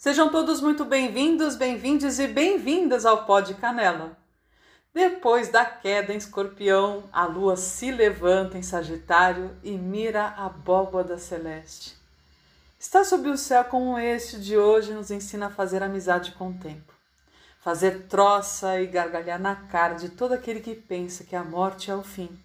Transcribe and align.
Sejam 0.00 0.30
todos 0.30 0.62
muito 0.62 0.82
bem-vindos, 0.86 1.56
bem-vindes 1.56 2.18
e 2.18 2.26
bem-vindas 2.26 3.04
ao 3.04 3.26
Pó 3.26 3.38
de 3.38 3.52
Canela. 3.52 4.16
Depois 4.94 5.50
da 5.50 5.62
queda 5.62 6.14
em 6.14 6.16
Escorpião, 6.16 7.04
a 7.12 7.26
lua 7.26 7.54
se 7.54 7.90
levanta 7.90 8.56
em 8.56 8.62
Sagitário 8.62 9.54
e 9.62 9.72
mira 9.72 10.28
a 10.28 10.46
abóbada 10.46 11.18
celeste. 11.18 11.98
Estar 12.78 13.04
sob 13.04 13.28
o 13.28 13.36
céu 13.36 13.62
como 13.64 13.98
este 13.98 14.40
de 14.40 14.56
hoje 14.56 14.94
nos 14.94 15.10
ensina 15.10 15.48
a 15.48 15.50
fazer 15.50 15.82
amizade 15.82 16.32
com 16.32 16.48
o 16.48 16.54
tempo, 16.54 16.94
fazer 17.58 18.06
troça 18.08 18.80
e 18.80 18.86
gargalhar 18.86 19.38
na 19.38 19.54
cara 19.54 19.96
de 19.96 20.08
todo 20.08 20.32
aquele 20.32 20.60
que 20.60 20.74
pensa 20.74 21.24
que 21.24 21.36
a 21.36 21.44
morte 21.44 21.90
é 21.90 21.94
o 21.94 22.02
fim. 22.02 22.40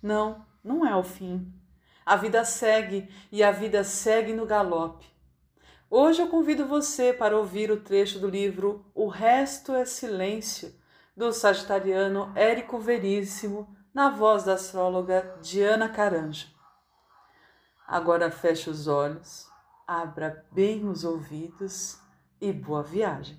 Não, 0.00 0.46
não 0.62 0.86
é 0.86 0.94
o 0.94 1.02
fim. 1.02 1.52
A 2.06 2.14
vida 2.14 2.44
segue 2.44 3.12
e 3.32 3.42
a 3.42 3.50
vida 3.50 3.82
segue 3.82 4.32
no 4.32 4.46
galope. 4.46 5.11
Hoje 5.94 6.22
eu 6.22 6.28
convido 6.28 6.64
você 6.64 7.12
para 7.12 7.36
ouvir 7.36 7.70
o 7.70 7.78
trecho 7.78 8.18
do 8.18 8.26
livro 8.26 8.82
O 8.94 9.08
Resto 9.08 9.74
é 9.74 9.84
Silêncio, 9.84 10.74
do 11.14 11.30
sagitariano 11.34 12.32
Érico 12.34 12.78
Veríssimo, 12.78 13.68
na 13.92 14.08
voz 14.08 14.44
da 14.44 14.54
astróloga 14.54 15.36
Diana 15.42 15.90
Caranja. 15.90 16.46
Agora 17.86 18.30
feche 18.30 18.70
os 18.70 18.88
olhos, 18.88 19.46
abra 19.86 20.46
bem 20.50 20.88
os 20.88 21.04
ouvidos 21.04 22.00
e 22.40 22.50
boa 22.54 22.82
viagem. 22.82 23.38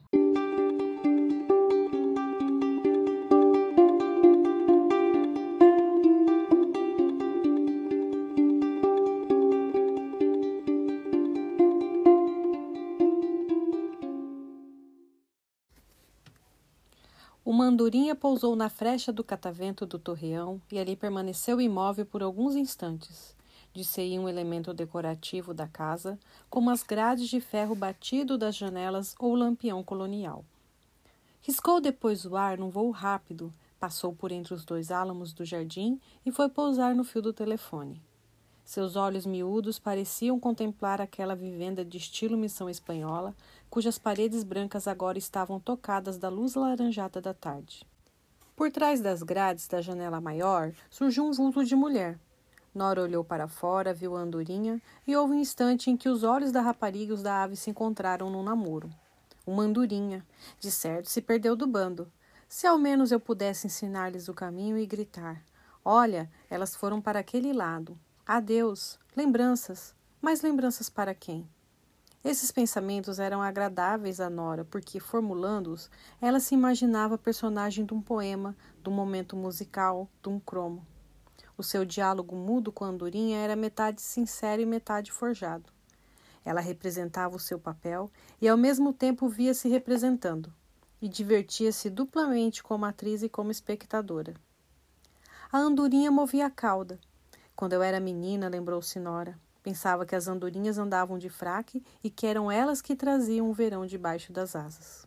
Uma 17.53 17.65
andorinha 17.65 18.15
pousou 18.15 18.55
na 18.55 18.67
frecha 18.67 19.13
do 19.13 19.23
catavento 19.23 19.85
do 19.85 19.99
torreão 19.99 20.59
e 20.71 20.79
ali 20.79 20.95
permaneceu 20.95 21.61
imóvel 21.61 22.03
por 22.03 22.23
alguns 22.23 22.55
instantes. 22.55 23.35
Disse 23.71 24.01
um 24.17 24.27
elemento 24.27 24.73
decorativo 24.73 25.53
da 25.53 25.67
casa, 25.67 26.17
como 26.49 26.71
as 26.71 26.81
grades 26.81 27.29
de 27.29 27.39
ferro 27.39 27.75
batido 27.75 28.39
das 28.39 28.55
janelas 28.55 29.13
ou 29.19 29.33
o 29.33 29.35
lampião 29.35 29.83
colonial. 29.83 30.43
Riscou 31.43 31.79
depois 31.79 32.25
o 32.25 32.35
ar 32.35 32.57
num 32.57 32.71
voo 32.71 32.89
rápido, 32.89 33.53
passou 33.79 34.15
por 34.15 34.31
entre 34.31 34.55
os 34.55 34.65
dois 34.65 34.89
álamos 34.89 35.31
do 35.31 35.45
jardim 35.45 36.01
e 36.25 36.31
foi 36.31 36.49
pousar 36.49 36.95
no 36.95 37.03
fio 37.03 37.21
do 37.21 37.31
telefone. 37.31 38.01
Seus 38.63 38.95
olhos 38.95 39.25
miúdos 39.25 39.77
pareciam 39.77 40.39
contemplar 40.39 41.01
aquela 41.01 41.35
vivenda 41.35 41.83
de 41.83 41.97
estilo 41.97 42.37
missão 42.37 42.69
espanhola, 42.69 43.35
cujas 43.69 43.99
paredes 43.99 44.43
brancas 44.43 44.87
agora 44.87 45.17
estavam 45.17 45.59
tocadas 45.59 46.17
da 46.17 46.29
luz 46.29 46.55
laranjada 46.55 47.19
da 47.19 47.33
tarde. 47.33 47.85
Por 48.55 48.71
trás 48.71 49.01
das 49.01 49.21
grades 49.21 49.67
da 49.67 49.81
janela 49.81 50.21
maior 50.21 50.71
surgiu 50.89 51.25
um 51.25 51.33
vulto 51.33 51.65
de 51.65 51.75
mulher. 51.75 52.17
Nora 52.73 53.01
olhou 53.01 53.23
para 53.23 53.47
fora, 53.47 53.93
viu 53.93 54.15
a 54.15 54.21
andorinha 54.21 54.81
e 55.05 55.15
houve 55.15 55.33
um 55.33 55.39
instante 55.39 55.91
em 55.91 55.97
que 55.97 56.09
os 56.09 56.23
olhos 56.23 56.51
da 56.51 56.61
rapariga 56.61 57.11
e 57.11 57.15
os 57.15 57.21
da 57.21 57.43
ave 57.43 57.55
se 57.55 57.69
encontraram 57.69 58.29
num 58.29 58.41
namoro. 58.43 58.89
Uma 59.45 59.63
andorinha, 59.63 60.25
de 60.59 60.71
certo, 60.71 61.09
se 61.09 61.21
perdeu 61.21 61.55
do 61.55 61.67
bando. 61.67 62.11
Se 62.47 62.65
ao 62.65 62.77
menos 62.77 63.11
eu 63.11 63.19
pudesse 63.19 63.67
ensinar-lhes 63.67 64.27
o 64.27 64.33
caminho 64.33 64.77
e 64.77 64.85
gritar: 64.85 65.43
Olha, 65.83 66.31
elas 66.49 66.75
foram 66.75 67.01
para 67.01 67.19
aquele 67.19 67.51
lado. 67.51 67.99
Adeus, 68.25 68.97
lembranças, 69.17 69.93
mas 70.21 70.41
lembranças 70.41 70.89
para 70.89 71.13
quem? 71.13 71.45
Esses 72.23 72.51
pensamentos 72.51 73.19
eram 73.19 73.41
agradáveis 73.41 74.21
a 74.21 74.29
Nora, 74.29 74.63
porque, 74.63 74.97
formulando-os, 74.97 75.91
ela 76.21 76.39
se 76.39 76.55
imaginava 76.55 77.17
personagem 77.17 77.85
de 77.85 77.93
um 77.93 78.01
poema, 78.01 78.55
de 78.81 78.89
um 78.89 78.93
momento 78.93 79.35
musical, 79.35 80.09
de 80.21 80.29
um 80.29 80.39
cromo. 80.39 80.87
O 81.57 81.63
seu 81.63 81.83
diálogo 81.83 82.33
mudo 82.33 82.71
com 82.71 82.85
a 82.85 82.87
andorinha 82.87 83.39
era 83.39 83.57
metade 83.57 84.01
sincero 84.01 84.61
e 84.61 84.65
metade 84.65 85.11
forjado. 85.11 85.69
Ela 86.45 86.61
representava 86.61 87.35
o 87.35 87.39
seu 87.39 87.59
papel 87.59 88.09
e, 88.41 88.47
ao 88.47 88.55
mesmo 88.55 88.93
tempo, 88.93 89.27
via-se 89.27 89.67
representando, 89.67 90.49
e 91.01 91.09
divertia-se 91.09 91.89
duplamente 91.89 92.63
como 92.63 92.85
atriz 92.85 93.21
e 93.21 93.27
como 93.27 93.51
espectadora. 93.51 94.33
A 95.51 95.57
andorinha 95.57 96.09
movia 96.09 96.45
a 96.45 96.49
cauda, 96.49 96.97
quando 97.55 97.73
eu 97.73 97.83
era 97.83 97.99
menina, 97.99 98.47
lembrou-se 98.47 98.99
Nora, 98.99 99.39
pensava 99.61 100.05
que 100.05 100.15
as 100.15 100.27
andorinhas 100.27 100.79
andavam 100.79 101.19
de 101.19 101.29
fraque 101.29 101.83
e 102.03 102.09
que 102.09 102.25
eram 102.25 102.51
elas 102.51 102.81
que 102.81 102.95
traziam 102.95 103.49
o 103.49 103.53
verão 103.53 103.85
debaixo 103.85 104.33
das 104.33 104.55
asas. 104.55 105.05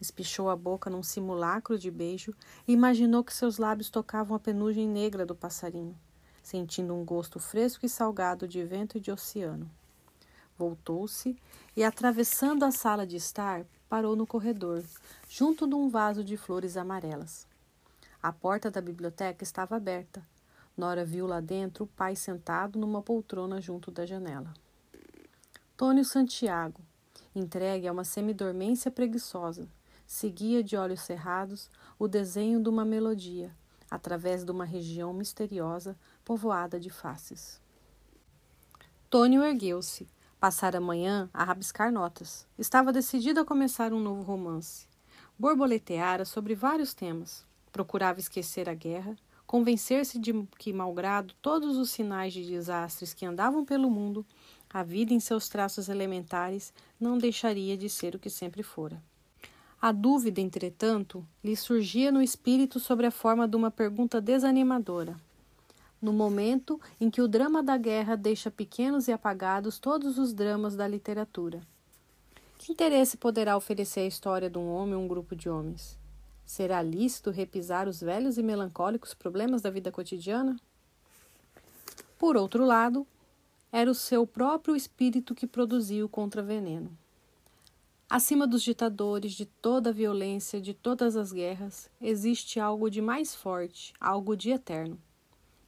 Espichou 0.00 0.48
a 0.48 0.56
boca 0.56 0.88
num 0.88 1.02
simulacro 1.02 1.78
de 1.78 1.90
beijo 1.90 2.34
e 2.66 2.72
imaginou 2.72 3.22
que 3.22 3.32
seus 3.32 3.58
lábios 3.58 3.90
tocavam 3.90 4.34
a 4.34 4.40
penugem 4.40 4.88
negra 4.88 5.26
do 5.26 5.34
passarinho, 5.34 5.96
sentindo 6.42 6.94
um 6.94 7.04
gosto 7.04 7.38
fresco 7.38 7.84
e 7.84 7.88
salgado 7.88 8.48
de 8.48 8.62
vento 8.64 8.96
e 8.96 9.00
de 9.00 9.10
oceano. 9.10 9.70
Voltou-se 10.58 11.36
e, 11.76 11.84
atravessando 11.84 12.64
a 12.64 12.70
sala 12.70 13.06
de 13.06 13.16
estar, 13.16 13.66
parou 13.88 14.16
no 14.16 14.26
corredor, 14.26 14.82
junto 15.28 15.66
de 15.66 15.74
um 15.74 15.90
vaso 15.90 16.24
de 16.24 16.38
flores 16.38 16.76
amarelas. 16.78 17.46
A 18.22 18.32
porta 18.32 18.70
da 18.70 18.80
biblioteca 18.80 19.44
estava 19.44 19.76
aberta 19.76 20.22
Nora 20.76 21.04
viu 21.04 21.26
lá 21.26 21.40
dentro 21.40 21.84
o 21.84 21.88
pai 21.88 22.14
sentado 22.14 22.78
numa 22.78 23.00
poltrona 23.00 23.60
junto 23.60 23.90
da 23.90 24.04
janela. 24.04 24.52
Tônio 25.76 26.04
Santiago, 26.04 26.82
entregue 27.34 27.88
a 27.88 27.92
uma 27.92 28.04
semidormência 28.04 28.90
preguiçosa, 28.90 29.68
seguia 30.06 30.62
de 30.62 30.76
olhos 30.76 31.00
cerrados 31.00 31.70
o 31.98 32.06
desenho 32.06 32.62
de 32.62 32.68
uma 32.68 32.84
melodia, 32.84 33.54
através 33.90 34.44
de 34.44 34.50
uma 34.50 34.64
região 34.64 35.12
misteriosa 35.12 35.96
povoada 36.24 36.78
de 36.78 36.90
faces. 36.90 37.60
Tônio 39.08 39.42
ergueu-se, 39.42 40.06
passara 40.38 40.78
a 40.78 40.80
manhã 40.80 41.30
a 41.32 41.44
rabiscar 41.44 41.90
notas. 41.90 42.46
Estava 42.58 42.92
decidido 42.92 43.40
a 43.40 43.44
começar 43.44 43.92
um 43.92 44.00
novo 44.00 44.22
romance. 44.22 44.88
Borboleteara 45.38 46.24
sobre 46.24 46.54
vários 46.54 46.92
temas. 46.92 47.46
Procurava 47.72 48.20
esquecer 48.20 48.68
a 48.68 48.74
guerra, 48.74 49.16
convencer-se 49.46 50.18
de 50.18 50.32
que, 50.58 50.72
malgrado 50.72 51.34
todos 51.40 51.76
os 51.76 51.90
sinais 51.90 52.32
de 52.32 52.44
desastres 52.44 53.14
que 53.14 53.24
andavam 53.24 53.64
pelo 53.64 53.90
mundo, 53.90 54.26
a 54.68 54.82
vida 54.82 55.14
em 55.14 55.20
seus 55.20 55.48
traços 55.48 55.88
elementares 55.88 56.72
não 56.98 57.16
deixaria 57.16 57.76
de 57.76 57.88
ser 57.88 58.14
o 58.14 58.18
que 58.18 58.28
sempre 58.28 58.62
fora. 58.62 59.00
A 59.80 59.92
dúvida, 59.92 60.40
entretanto, 60.40 61.24
lhe 61.44 61.54
surgia 61.54 62.10
no 62.10 62.22
espírito 62.22 62.80
sobre 62.80 63.06
a 63.06 63.10
forma 63.10 63.46
de 63.46 63.56
uma 63.56 63.70
pergunta 63.70 64.20
desanimadora. 64.20 65.16
No 66.00 66.12
momento 66.12 66.80
em 67.00 67.10
que 67.10 67.22
o 67.22 67.28
drama 67.28 67.62
da 67.62 67.76
guerra 67.76 68.16
deixa 68.16 68.50
pequenos 68.50 69.06
e 69.06 69.12
apagados 69.12 69.78
todos 69.78 70.18
os 70.18 70.32
dramas 70.32 70.74
da 70.74 70.88
literatura. 70.88 71.60
Que 72.58 72.72
interesse 72.72 73.16
poderá 73.16 73.56
oferecer 73.56 74.00
a 74.00 74.06
história 74.06 74.50
de 74.50 74.58
um 74.58 74.68
homem 74.68 74.94
ou 74.94 75.02
um 75.02 75.08
grupo 75.08 75.36
de 75.36 75.48
homens? 75.48 75.98
Será 76.46 76.80
lícito 76.80 77.32
repisar 77.32 77.88
os 77.88 78.00
velhos 78.00 78.38
e 78.38 78.42
melancólicos 78.42 79.12
problemas 79.12 79.60
da 79.60 79.68
vida 79.68 79.90
cotidiana? 79.90 80.56
Por 82.16 82.36
outro 82.36 82.64
lado, 82.64 83.04
era 83.72 83.90
o 83.90 83.94
seu 83.94 84.24
próprio 84.24 84.76
espírito 84.76 85.34
que 85.34 85.44
produzia 85.44 86.06
o 86.06 86.08
contraveneno. 86.08 86.96
Acima 88.08 88.46
dos 88.46 88.62
ditadores, 88.62 89.32
de 89.32 89.44
toda 89.44 89.90
a 89.90 89.92
violência, 89.92 90.60
de 90.60 90.72
todas 90.72 91.16
as 91.16 91.32
guerras, 91.32 91.90
existe 92.00 92.60
algo 92.60 92.88
de 92.88 93.02
mais 93.02 93.34
forte, 93.34 93.92
algo 94.00 94.36
de 94.36 94.52
eterno. 94.52 94.96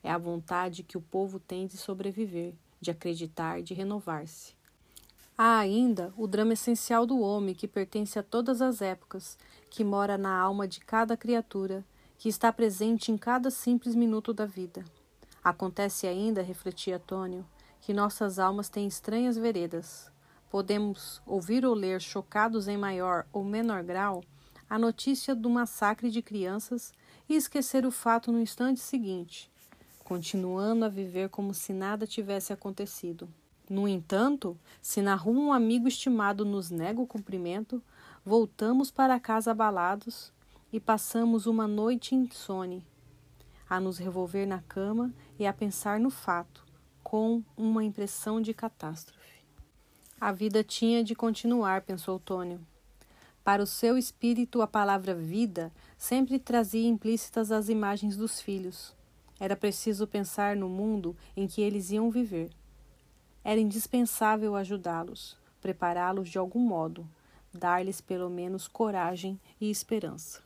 É 0.00 0.12
a 0.12 0.16
vontade 0.16 0.84
que 0.84 0.96
o 0.96 1.02
povo 1.02 1.40
tem 1.40 1.66
de 1.66 1.76
sobreviver, 1.76 2.54
de 2.80 2.92
acreditar, 2.92 3.62
de 3.62 3.74
renovar-se. 3.74 4.57
Há 5.40 5.58
ainda 5.58 6.12
o 6.16 6.26
drama 6.26 6.54
essencial 6.54 7.06
do 7.06 7.20
homem 7.20 7.54
que 7.54 7.68
pertence 7.68 8.18
a 8.18 8.24
todas 8.24 8.60
as 8.60 8.82
épocas, 8.82 9.38
que 9.70 9.84
mora 9.84 10.18
na 10.18 10.36
alma 10.36 10.66
de 10.66 10.80
cada 10.80 11.16
criatura, 11.16 11.84
que 12.18 12.28
está 12.28 12.52
presente 12.52 13.12
em 13.12 13.16
cada 13.16 13.48
simples 13.48 13.94
minuto 13.94 14.34
da 14.34 14.44
vida. 14.44 14.84
Acontece 15.44 16.08
ainda, 16.08 16.42
refletia 16.42 16.98
Tônio, 16.98 17.46
que 17.80 17.94
nossas 17.94 18.40
almas 18.40 18.68
têm 18.68 18.88
estranhas 18.88 19.36
veredas. 19.36 20.10
Podemos 20.50 21.22
ouvir 21.24 21.64
ou 21.64 21.72
ler, 21.72 22.00
chocados 22.00 22.66
em 22.66 22.76
maior 22.76 23.24
ou 23.32 23.44
menor 23.44 23.84
grau, 23.84 24.24
a 24.68 24.76
notícia 24.76 25.36
do 25.36 25.48
massacre 25.48 26.10
de 26.10 26.20
crianças 26.20 26.92
e 27.28 27.36
esquecer 27.36 27.86
o 27.86 27.92
fato 27.92 28.32
no 28.32 28.40
instante 28.40 28.80
seguinte, 28.80 29.48
continuando 30.02 30.84
a 30.84 30.88
viver 30.88 31.28
como 31.28 31.54
se 31.54 31.72
nada 31.72 32.08
tivesse 32.08 32.52
acontecido. 32.52 33.28
No 33.68 33.86
entanto, 33.86 34.58
se 34.80 35.02
na 35.02 35.14
rua 35.14 35.38
um 35.38 35.52
amigo 35.52 35.86
estimado 35.86 36.44
nos 36.44 36.70
nega 36.70 37.00
o 37.00 37.06
cumprimento, 37.06 37.82
voltamos 38.24 38.90
para 38.90 39.20
casa 39.20 39.50
abalados 39.50 40.32
e 40.72 40.80
passamos 40.80 41.46
uma 41.46 41.68
noite 41.68 42.14
insone, 42.14 42.86
a 43.68 43.78
nos 43.78 43.98
revolver 43.98 44.46
na 44.46 44.62
cama 44.62 45.12
e 45.38 45.46
a 45.46 45.52
pensar 45.52 46.00
no 46.00 46.08
fato, 46.08 46.64
com 47.02 47.42
uma 47.56 47.84
impressão 47.84 48.40
de 48.40 48.54
catástrofe. 48.54 49.44
A 50.18 50.32
vida 50.32 50.64
tinha 50.64 51.04
de 51.04 51.14
continuar, 51.14 51.82
pensou 51.82 52.18
Tônio. 52.18 52.60
Para 53.44 53.62
o 53.62 53.66
seu 53.66 53.96
espírito, 53.96 54.60
a 54.62 54.66
palavra 54.66 55.14
vida 55.14 55.72
sempre 55.96 56.38
trazia 56.38 56.88
implícitas 56.88 57.52
as 57.52 57.68
imagens 57.68 58.16
dos 58.16 58.40
filhos. 58.40 58.94
Era 59.38 59.54
preciso 59.54 60.06
pensar 60.06 60.56
no 60.56 60.68
mundo 60.68 61.14
em 61.36 61.46
que 61.46 61.62
eles 61.62 61.90
iam 61.90 62.10
viver. 62.10 62.50
Era 63.50 63.58
indispensável 63.58 64.54
ajudá-los, 64.54 65.34
prepará-los 65.58 66.28
de 66.28 66.36
algum 66.36 66.60
modo, 66.60 67.08
dar-lhes 67.50 67.98
pelo 67.98 68.28
menos 68.28 68.68
coragem 68.68 69.40
e 69.58 69.70
esperança. 69.70 70.42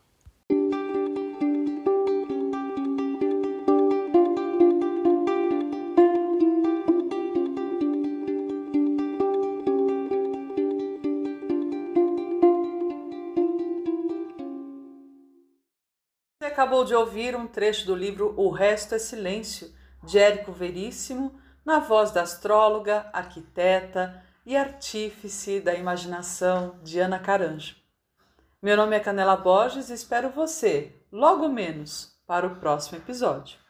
Acabou 16.40 16.84
de 16.84 16.94
ouvir 16.94 17.34
um 17.34 17.48
trecho 17.48 17.84
do 17.84 17.96
livro 17.96 18.32
O 18.36 18.48
Resto 18.48 18.94
é 18.94 18.98
Silêncio, 19.00 19.74
de 20.04 20.20
Érico 20.20 20.52
Veríssimo, 20.52 21.41
na 21.64 21.78
voz 21.78 22.10
da 22.10 22.22
astróloga, 22.22 23.08
arquiteta 23.12 24.22
e 24.44 24.56
artífice 24.56 25.60
da 25.60 25.74
imaginação 25.74 26.78
Diana 26.82 27.18
Caranjo. 27.18 27.76
Meu 28.60 28.76
nome 28.76 28.96
é 28.96 29.00
Canela 29.00 29.36
Borges 29.36 29.90
e 29.90 29.94
espero 29.94 30.30
você, 30.30 31.00
logo 31.10 31.48
menos, 31.48 32.16
para 32.26 32.46
o 32.46 32.56
próximo 32.56 32.98
episódio. 32.98 33.61